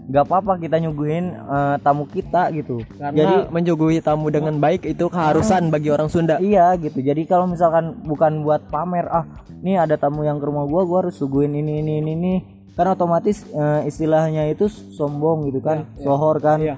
nggak 0.09 0.25
apa-apa 0.25 0.57
kita 0.57 0.81
nyuguhin 0.81 1.37
eh, 1.37 1.75
tamu 1.85 2.09
kita 2.09 2.49
gitu 2.57 2.81
karena 2.97 3.13
jadi 3.13 3.35
menjuguhi 3.53 4.01
tamu 4.01 4.33
dengan 4.33 4.57
baik 4.57 4.89
itu 4.89 5.05
keharusan 5.05 5.69
bagi 5.69 5.93
orang 5.93 6.09
Sunda 6.09 6.41
Iya 6.41 6.73
gitu. 6.81 6.97
Jadi 6.97 7.29
kalau 7.29 7.45
misalkan 7.45 7.93
bukan 8.01 8.41
buat 8.41 8.65
pamer, 8.73 9.05
ah, 9.13 9.29
nih 9.61 9.85
ada 9.85 10.01
tamu 10.01 10.25
yang 10.25 10.41
ke 10.41 10.49
rumah 10.49 10.65
gua, 10.65 10.81
gua 10.89 10.99
harus 11.05 11.21
suguhin 11.21 11.53
ini 11.53 11.85
ini 11.85 12.01
ini 12.01 12.11
ini. 12.17 12.33
Kan 12.73 12.89
otomatis 12.89 13.45
eh, 13.53 13.85
istilahnya 13.85 14.49
itu 14.49 14.65
sombong 14.71 15.45
gitu 15.53 15.61
kan, 15.61 15.85
sohor 16.01 16.41
kan. 16.41 16.57
Iya. 16.57 16.75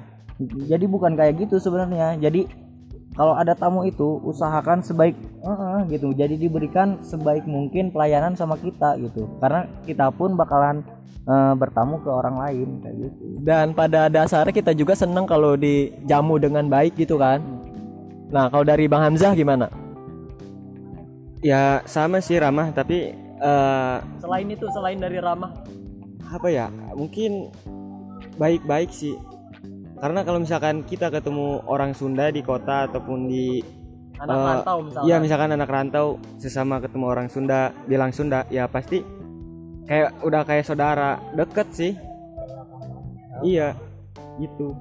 Jadi 0.76 0.86
bukan 0.92 1.16
kayak 1.16 1.48
gitu 1.48 1.62
sebenarnya. 1.62 2.20
Jadi 2.20 2.50
kalau 3.12 3.36
ada 3.36 3.52
tamu 3.52 3.84
itu 3.84 4.24
usahakan 4.24 4.80
sebaik 4.80 5.16
eh, 5.20 5.50
eh, 5.52 5.82
gitu. 5.98 6.16
Jadi 6.16 6.40
diberikan 6.40 7.04
sebaik 7.04 7.44
mungkin 7.44 7.92
pelayanan 7.92 8.40
sama 8.40 8.56
kita 8.56 8.96
gitu. 9.04 9.28
Karena 9.44 9.68
kita 9.84 10.10
pun 10.16 10.40
bakalan 10.40 10.84
eh, 11.28 11.54
bertamu 11.58 12.02
ke 12.02 12.10
orang 12.10 12.36
lain 12.40 12.70
kayak 12.82 12.96
gitu. 12.98 13.24
dan 13.46 13.74
pada 13.76 14.10
dasarnya 14.10 14.54
kita 14.54 14.72
juga 14.74 14.98
senang 14.98 15.30
kalau 15.30 15.54
dijamu 15.54 16.42
dengan 16.42 16.66
baik 16.66 16.98
gitu 16.98 17.18
kan 17.22 17.42
nah 18.32 18.48
kalau 18.48 18.64
dari 18.64 18.88
Bang 18.88 19.04
Hamzah 19.04 19.36
gimana 19.36 19.68
ya 21.44 21.84
sama 21.84 22.24
sih 22.24 22.40
ramah 22.40 22.72
tapi 22.72 23.14
eh, 23.18 23.96
selain 24.22 24.48
itu 24.50 24.66
selain 24.72 24.98
dari 24.98 25.20
ramah 25.20 25.52
apa 26.32 26.48
ya 26.48 26.72
mungkin 26.96 27.52
baik-baik 28.40 28.90
sih 28.90 29.20
karena 30.02 30.26
kalau 30.26 30.42
misalkan 30.42 30.82
kita 30.82 31.14
ketemu 31.14 31.62
orang 31.70 31.94
Sunda 31.94 32.34
di 32.34 32.42
kota 32.42 32.90
ataupun 32.90 33.30
di 33.30 33.62
anak 34.18 34.34
Eh, 34.34 34.46
rantau 34.50 34.78
misalnya 34.82 35.06
Iya 35.06 35.16
misalkan 35.22 35.50
anak 35.54 35.70
rantau 35.70 36.08
sesama 36.42 36.82
ketemu 36.82 37.06
orang 37.06 37.28
Sunda 37.30 37.70
bilang 37.86 38.10
Sunda 38.10 38.50
ya 38.50 38.66
pasti 38.66 39.06
kayak 39.86 40.26
udah 40.26 40.42
kayak 40.42 40.66
saudara 40.66 41.22
deket 41.38 41.68
sih. 41.70 41.94
Iya 43.46 43.78
gitu. 44.42 44.74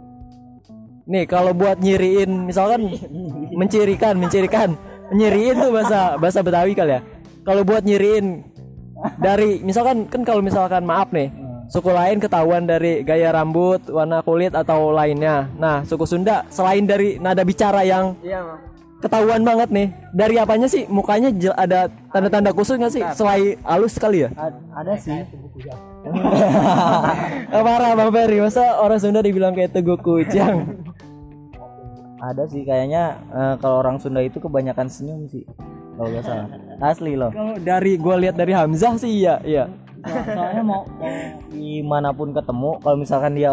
Nih 1.04 1.28
kalau 1.28 1.52
buat 1.52 1.76
nyiriin 1.80 2.48
misalkan 2.48 2.88
mencirikan 3.60 4.16
mencirikan 4.16 4.72
nyiriin 5.12 5.56
tuh 5.60 5.72
bahasa 5.72 6.16
bahasa 6.16 6.40
Betawi 6.40 6.72
kali 6.72 6.96
ya. 6.96 7.00
Kalau 7.44 7.60
buat 7.64 7.84
nyiriin 7.84 8.44
dari 9.20 9.60
misalkan 9.64 10.08
kan 10.08 10.24
kalau 10.24 10.44
misalkan 10.44 10.84
maaf 10.84 11.08
nih 11.12 11.32
suku 11.70 11.86
lain 11.88 12.18
ketahuan 12.18 12.66
dari 12.66 13.00
gaya 13.00 13.30
rambut 13.30 13.78
warna 13.88 14.20
kulit 14.20 14.50
atau 14.52 14.90
lainnya 14.90 15.46
nah 15.54 15.80
suku 15.82 16.02
Sunda 16.02 16.42
selain 16.48 16.82
dari 16.82 17.16
nada 17.16 17.40
bicara 17.40 17.80
yang 17.80 18.18
ketahuan 18.98 19.40
banget 19.40 19.70
nih 19.70 19.88
dari 20.10 20.34
apanya 20.36 20.66
sih 20.66 20.84
mukanya 20.84 21.30
ada 21.54 21.86
tanda-tanda 22.10 22.50
khusus 22.50 22.74
nggak 22.74 22.90
sih 22.90 23.02
selain 23.14 23.54
halus 23.62 23.94
sekali 23.94 24.26
ya 24.26 24.30
A- 24.34 24.50
ada 24.76 24.98
sih. 24.98 25.24
Eh, 27.50 27.60
parah 27.60 27.92
bang 27.92 28.08
Ferry 28.08 28.40
masa 28.40 28.80
orang 28.80 28.96
Sunda 28.96 29.20
dibilang 29.20 29.52
kayak 29.52 29.70
teguh 29.70 30.00
kujang 30.00 30.64
Ada 32.18 32.44
sih 32.46 32.64
kayaknya 32.64 33.20
eh, 33.28 33.54
kalau 33.58 33.80
orang 33.80 33.96
Sunda 33.96 34.20
itu 34.20 34.36
kebanyakan 34.36 34.88
senyum 34.88 35.24
sih. 35.24 35.44
Kalau 35.96 36.08
nggak 36.08 36.24
salah. 36.24 36.46
Asli 36.80 37.12
loh. 37.12 37.28
kalau 37.28 37.56
dari 37.56 37.96
gue 37.96 38.14
lihat 38.16 38.32
dari 38.32 38.52
Hamzah 38.52 38.96
sih 38.96 39.20
iya 39.20 39.40
iya 39.44 39.64
Soalnya 40.02 40.62
mau, 40.62 40.82
mau 40.90 41.12
di 41.48 41.80
mana 41.80 42.10
pun 42.10 42.30
ketemu, 42.30 42.70
kalau 42.78 42.96
misalkan 42.96 43.32
dia 43.32 43.52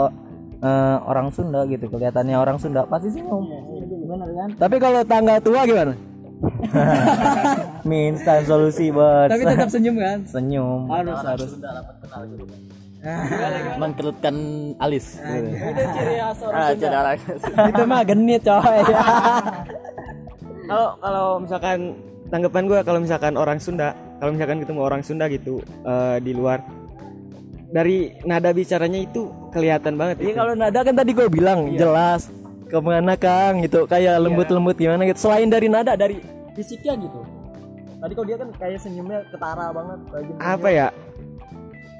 eh, 0.57 0.97
orang 1.01 1.27
Sunda 1.29 1.63
gitu, 1.63 1.85
kelihatannya 1.85 2.35
orang 2.35 2.55
Sunda 2.55 2.83
pasti 2.83 3.11
senyum. 3.11 3.43
Bener 4.07 4.29
kan? 4.33 4.49
tapi 4.55 4.75
kalau 4.77 5.03
tangga 5.03 5.35
tua 5.37 5.61
gimana 5.63 5.91
Mie 7.83 8.07
instan 8.09 8.39
solusi 8.41 8.87
bos. 8.87 9.27
tapi 9.27 9.43
tetap 9.43 9.67
senyum 9.67 9.95
kan 9.95 10.23
senyum. 10.23 10.87
harus 10.87 11.19
harus 11.19 11.51
Mengkerutkan 13.77 14.35
alis. 14.77 15.19
itu 15.19 15.83
ciri 15.93 16.15
khas 16.17 16.39
orang 16.41 16.55
Ah, 16.57 16.71
Sunda 16.73 16.97
orang. 16.97 17.17
itu 17.67 17.83
mah 17.83 18.01
genit 18.03 18.41
coy 18.41 18.79
kalau 20.67 20.87
kalau 20.97 21.27
misalkan 21.39 21.77
tanggapan 22.27 22.63
gue 22.65 22.79
kalau 22.81 22.99
misalkan 22.99 23.33
orang 23.33 23.57
Sunda 23.57 23.91
kalau 24.17 24.31
misalkan 24.33 24.59
ketemu 24.61 24.81
orang 24.81 25.01
Sunda 25.05 25.25
gitu 25.29 25.61
eh, 25.63 26.17
di 26.21 26.31
luar 26.33 26.61
dari 27.67 28.15
nada 28.23 28.55
bicaranya 28.55 28.99
itu 29.03 29.27
kelihatan 29.51 29.99
banget 29.99 30.23
Iya 30.23 30.31
itu. 30.31 30.39
kalau 30.39 30.53
nada 30.55 30.79
kan 30.81 30.95
tadi 30.95 31.11
gue 31.11 31.27
bilang 31.27 31.59
jelas 31.75 32.31
ke 32.67 32.77
mana 32.83 33.15
Kang 33.15 33.63
gitu. 33.63 33.87
Kayak 33.87 34.19
lembut-lembut 34.23 34.75
gimana 34.75 35.07
gitu. 35.07 35.27
Selain 35.27 35.47
dari 35.47 35.67
nada 35.71 35.95
dari 35.95 36.19
fisiknya 36.53 36.99
gitu. 36.99 37.23
Tadi 37.97 38.13
kalau 38.13 38.27
dia 38.27 38.37
kan 38.37 38.49
kayak 38.59 38.79
senyumnya 38.83 39.19
ketara 39.31 39.71
banget 39.73 39.99
kayak 40.11 40.27
apa 40.37 40.67
ya? 40.69 40.87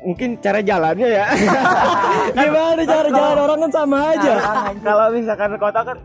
Mungkin 0.06 0.30
cara 0.40 0.60
jalannya 0.62 1.08
ya. 1.10 1.26
Gimana 2.38 2.82
cara 2.86 3.08
jalan 3.10 3.38
orang 3.42 3.60
kan 3.66 3.72
sama 3.74 3.98
aja. 4.14 4.34
kalau 4.88 5.06
misalkan 5.10 5.52
kota 5.58 5.82
kan 5.84 5.98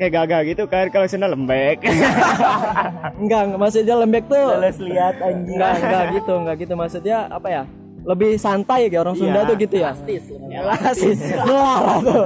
kayak 0.00 0.12
gagah 0.16 0.40
gitu 0.48 0.64
kan 0.64 0.88
kalau 0.88 1.04
sana 1.04 1.28
lembek 1.28 1.84
Enggak, 3.20 3.40
enggak, 3.44 3.58
maksudnya 3.60 3.94
lembek 4.00 4.24
tuh. 4.26 4.46
Males 4.56 4.80
lihat 4.80 5.20
anjing. 5.20 5.60
Enggak, 5.60 5.72
enggak 5.76 6.04
gitu, 6.16 6.32
enggak 6.32 6.56
gitu 6.56 6.72
maksudnya 6.72 7.16
apa 7.28 7.48
ya? 7.52 7.62
Lebih 8.00 8.40
santai 8.40 8.88
kayak 8.88 9.04
orang 9.04 9.12
Sunda 9.12 9.44
Iya. 9.44 9.48
tuh 9.52 9.56
gitu 9.60 9.76
ya. 9.76 9.92
Elastis. 10.56 11.20
Tuh. 12.00 12.24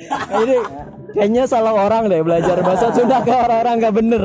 Nah, 0.00 0.42
ini 0.42 0.56
kayaknya 1.12 1.44
salah 1.44 1.76
orang 1.76 2.08
deh 2.08 2.18
belajar 2.18 2.58
bahasa 2.58 2.90
Sunda 2.90 3.22
ke 3.22 3.30
orang-orang 3.30 3.74
nggak 3.78 3.94
bener. 3.94 4.22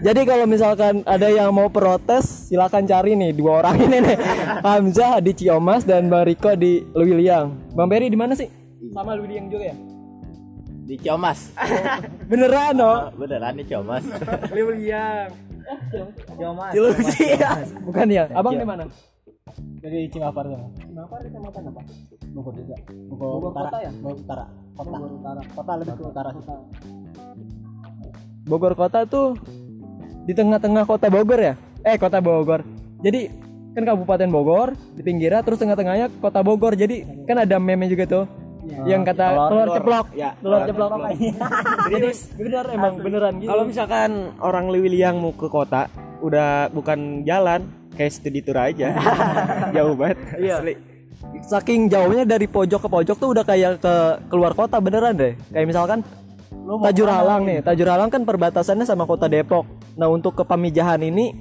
Jadi 0.00 0.20
kalau 0.24 0.44
misalkan 0.44 0.94
ada 1.04 1.30
yang 1.30 1.54
mau 1.54 1.70
protes, 1.70 2.50
silakan 2.50 2.84
cari 2.84 3.14
nih 3.14 3.30
dua 3.30 3.62
orang 3.62 3.78
ini 3.78 4.02
nih. 4.02 4.18
Hamzah 4.60 5.22
di 5.22 5.30
Ciomas 5.30 5.86
dan 5.86 6.10
Bang 6.10 6.26
Riko 6.26 6.58
di 6.58 6.82
Lewiliang. 6.90 7.54
Bang 7.70 7.86
Berry 7.86 8.10
di 8.10 8.18
mana 8.18 8.34
sih? 8.34 8.50
Sama 8.90 9.14
Lewiliang 9.14 9.46
juga 9.46 9.70
ya? 9.70 9.76
Di 10.84 10.94
Ciomas 11.00 11.56
Beneran 12.30 12.76
no? 12.76 13.08
beneran 13.16 13.56
di 13.56 13.64
Ciomas 13.64 14.04
Lewiliang. 14.52 15.32
Cuma 16.36 16.68
Ciluci. 16.76 17.40
Bukan 17.88 18.06
ya? 18.12 18.28
Abang 18.36 18.60
di 18.60 18.68
mana? 18.68 18.84
dari 19.84 20.08
Cimapar 20.08 20.44
sana. 20.48 20.66
Cimapar 20.80 21.18
kecamatan 21.20 21.62
apa? 21.68 21.82
Bogor 22.32 22.54
juga. 22.56 22.76
Bogor 23.12 23.52
utara. 23.52 23.68
kota 23.68 23.78
ya? 23.84 23.90
Bogor 24.00 24.16
utara. 24.16 24.44
Kota. 24.74 24.90
Bogor 24.96 25.12
utara. 25.20 25.40
Kota 25.52 25.72
lebih 25.76 25.94
ke 25.94 26.04
utara 26.08 26.28
sih. 26.32 26.44
Bogor 28.44 28.72
kota 28.76 28.98
tuh 29.04 29.28
di 30.24 30.32
tengah-tengah 30.32 30.84
kota 30.88 31.06
Bogor 31.12 31.40
ya? 31.40 31.54
Eh 31.84 31.96
kota 32.00 32.18
Bogor. 32.24 32.64
Jadi 33.04 33.28
kan 33.76 33.84
Kabupaten 33.84 34.30
Bogor 34.30 34.72
di 34.96 35.02
pinggirnya 35.04 35.44
terus 35.44 35.60
tengah-tengahnya 35.60 36.08
kota 36.18 36.40
Bogor. 36.40 36.72
Jadi 36.74 37.24
kan 37.28 37.44
ada 37.44 37.60
meme 37.60 37.84
juga 37.86 38.04
tuh 38.08 38.24
yang 38.84 39.02
kata 39.02 39.24
Telur- 39.26 39.48
telur 39.50 39.68
ceplok. 39.72 40.06
ya 40.12 40.30
Telur 40.36 40.60
ceplok. 40.64 40.90
Jadi 41.92 42.08
bener 42.34 42.64
emang 42.70 42.94
beneran 42.96 43.32
gitu. 43.36 43.48
kalau 43.48 43.64
misalkan 43.64 44.10
orang 44.38 44.66
Lewiliang 44.68 45.16
mau 45.16 45.30
ke 45.30 45.46
kota 45.46 45.86
udah 46.18 46.68
bukan 46.68 47.22
jalan 47.22 47.60
kayak 47.92 48.10
studi 48.10 48.40
tour 48.40 48.56
aja 48.56 48.96
jauh 49.76 49.94
banget 49.94 50.18
Iya. 50.36 50.54
asli. 50.58 50.74
saking 51.42 51.86
jauhnya 51.86 52.24
dari 52.24 52.46
pojok 52.46 52.80
ke 52.80 52.88
pojok 52.88 53.16
tuh 53.16 53.28
udah 53.30 53.44
kayak 53.44 53.76
ke 53.78 53.94
keluar 54.26 54.52
kota 54.52 54.78
beneran 54.78 55.12
deh. 55.12 55.34
Kayak 55.48 55.66
misalkan 55.66 55.98
Tajur 56.80 57.04
Halang 57.06 57.44
nih, 57.44 57.60
Tajur 57.60 57.84
Halang 57.84 58.08
kan 58.08 58.24
perbatasannya 58.24 58.82
sama 58.82 59.04
kota 59.04 59.26
Depok. 59.26 59.66
Nah 59.94 60.08
untuk 60.08 60.32
ke 60.32 60.42
Pamijahan 60.42 61.02
ini 61.02 61.34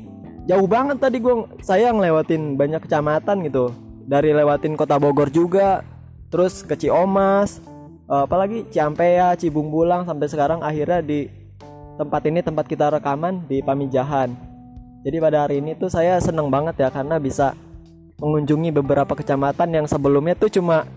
jauh 0.44 0.68
banget 0.68 1.00
tadi 1.00 1.18
gua 1.18 1.48
saya 1.62 1.89
ngelewatin 1.89 2.58
banyak 2.58 2.84
kecamatan 2.84 3.48
gitu. 3.48 3.72
Dari 4.03 4.36
lewatin 4.36 4.75
kota 4.75 5.00
Bogor 5.00 5.32
juga, 5.32 5.80
terus 6.34 6.66
ke 6.66 6.74
Ciomas, 6.74 7.62
eh, 8.10 8.22
apalagi 8.25 8.66
Ciampea, 8.74 9.38
Cibung 9.38 9.70
Bulang 9.70 10.10
sampai 10.10 10.25
sekarang 10.25 10.66
akhirnya 10.66 11.06
di 11.06 11.30
tempat 12.02 12.25
ini 12.25 12.42
tempat 12.42 12.66
kita 12.66 12.90
rekaman 12.90 13.46
di 13.46 13.62
Pamijahan. 13.62 14.34
Jadi 15.06 15.18
pada 15.22 15.46
hari 15.46 15.62
ini 15.62 15.78
tuh 15.78 15.94
saya 15.94 16.18
seneng 16.18 16.50
banget 16.50 16.82
ya 16.82 16.90
karena 16.90 17.22
bisa 17.22 17.54
mengunjungi 18.18 18.74
beberapa 18.74 19.13
kecamatan 19.13 19.70
yang 19.78 19.86
sebelumnya 19.86 20.34
tuh 20.34 20.50
cuma 20.50 20.90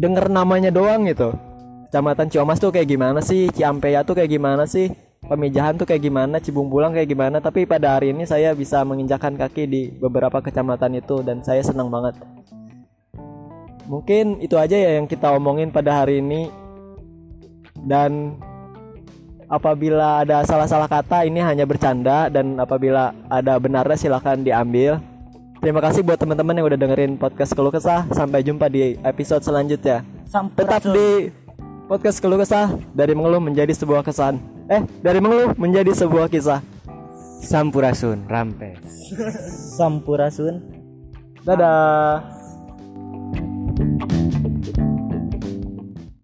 denger 0.00 0.32
namanya 0.32 0.72
doang 0.72 1.04
gitu. 1.04 1.36
Kecamatan 1.90 2.30
Ciomas 2.32 2.56
tuh 2.56 2.72
kayak 2.72 2.88
gimana 2.88 3.20
sih, 3.20 3.52
Ciampea 3.52 4.00
tuh 4.06 4.16
kayak 4.16 4.30
gimana 4.32 4.64
sih, 4.64 4.88
Pemijahan 5.20 5.76
tuh 5.76 5.84
kayak 5.84 6.08
gimana, 6.08 6.40
Cibung 6.40 6.72
Bulang 6.72 6.96
kayak 6.96 7.10
gimana. 7.10 7.42
Tapi 7.42 7.68
pada 7.68 7.98
hari 7.98 8.16
ini 8.16 8.24
saya 8.24 8.56
bisa 8.56 8.80
menginjakan 8.86 9.36
kaki 9.36 9.68
di 9.68 9.82
beberapa 9.92 10.40
kecamatan 10.40 10.96
itu 10.96 11.20
dan 11.20 11.44
saya 11.44 11.60
senang 11.60 11.92
banget. 11.92 12.16
Mungkin 13.90 14.38
itu 14.38 14.54
aja 14.54 14.78
ya 14.78 15.02
yang 15.02 15.10
kita 15.10 15.34
omongin 15.34 15.74
pada 15.74 15.90
hari 15.90 16.22
ini. 16.22 16.46
Dan 17.74 18.38
apabila 19.50 20.22
ada 20.22 20.46
salah-salah 20.46 20.86
kata 20.86 21.26
ini 21.26 21.42
hanya 21.42 21.66
bercanda 21.66 22.30
dan 22.30 22.54
apabila 22.62 23.10
ada 23.26 23.58
benarnya 23.58 23.98
silahkan 23.98 24.38
diambil. 24.38 25.02
Terima 25.58 25.82
kasih 25.82 26.06
buat 26.06 26.16
teman-teman 26.16 26.54
yang 26.56 26.66
udah 26.70 26.78
dengerin 26.78 27.18
podcast 27.18 27.52
Keluh 27.52 27.74
Kesah. 27.74 28.06
Sampai 28.14 28.46
jumpa 28.46 28.70
di 28.70 28.94
episode 29.02 29.42
selanjutnya. 29.42 30.06
Tetap 30.30 30.86
di 30.86 31.34
podcast 31.90 32.22
Keluh 32.22 32.38
Kesah 32.38 32.78
dari 32.94 33.12
mengeluh 33.12 33.42
menjadi 33.42 33.74
sebuah 33.74 34.06
kesan. 34.06 34.38
Eh, 34.70 34.86
dari 35.02 35.18
mengeluh 35.18 35.50
menjadi 35.58 35.90
sebuah 35.92 36.30
kisah. 36.30 36.62
Sampurasun, 37.42 38.24
rampes. 38.30 38.78
Sampurasun. 39.74 40.62
Dadah. 41.42 42.39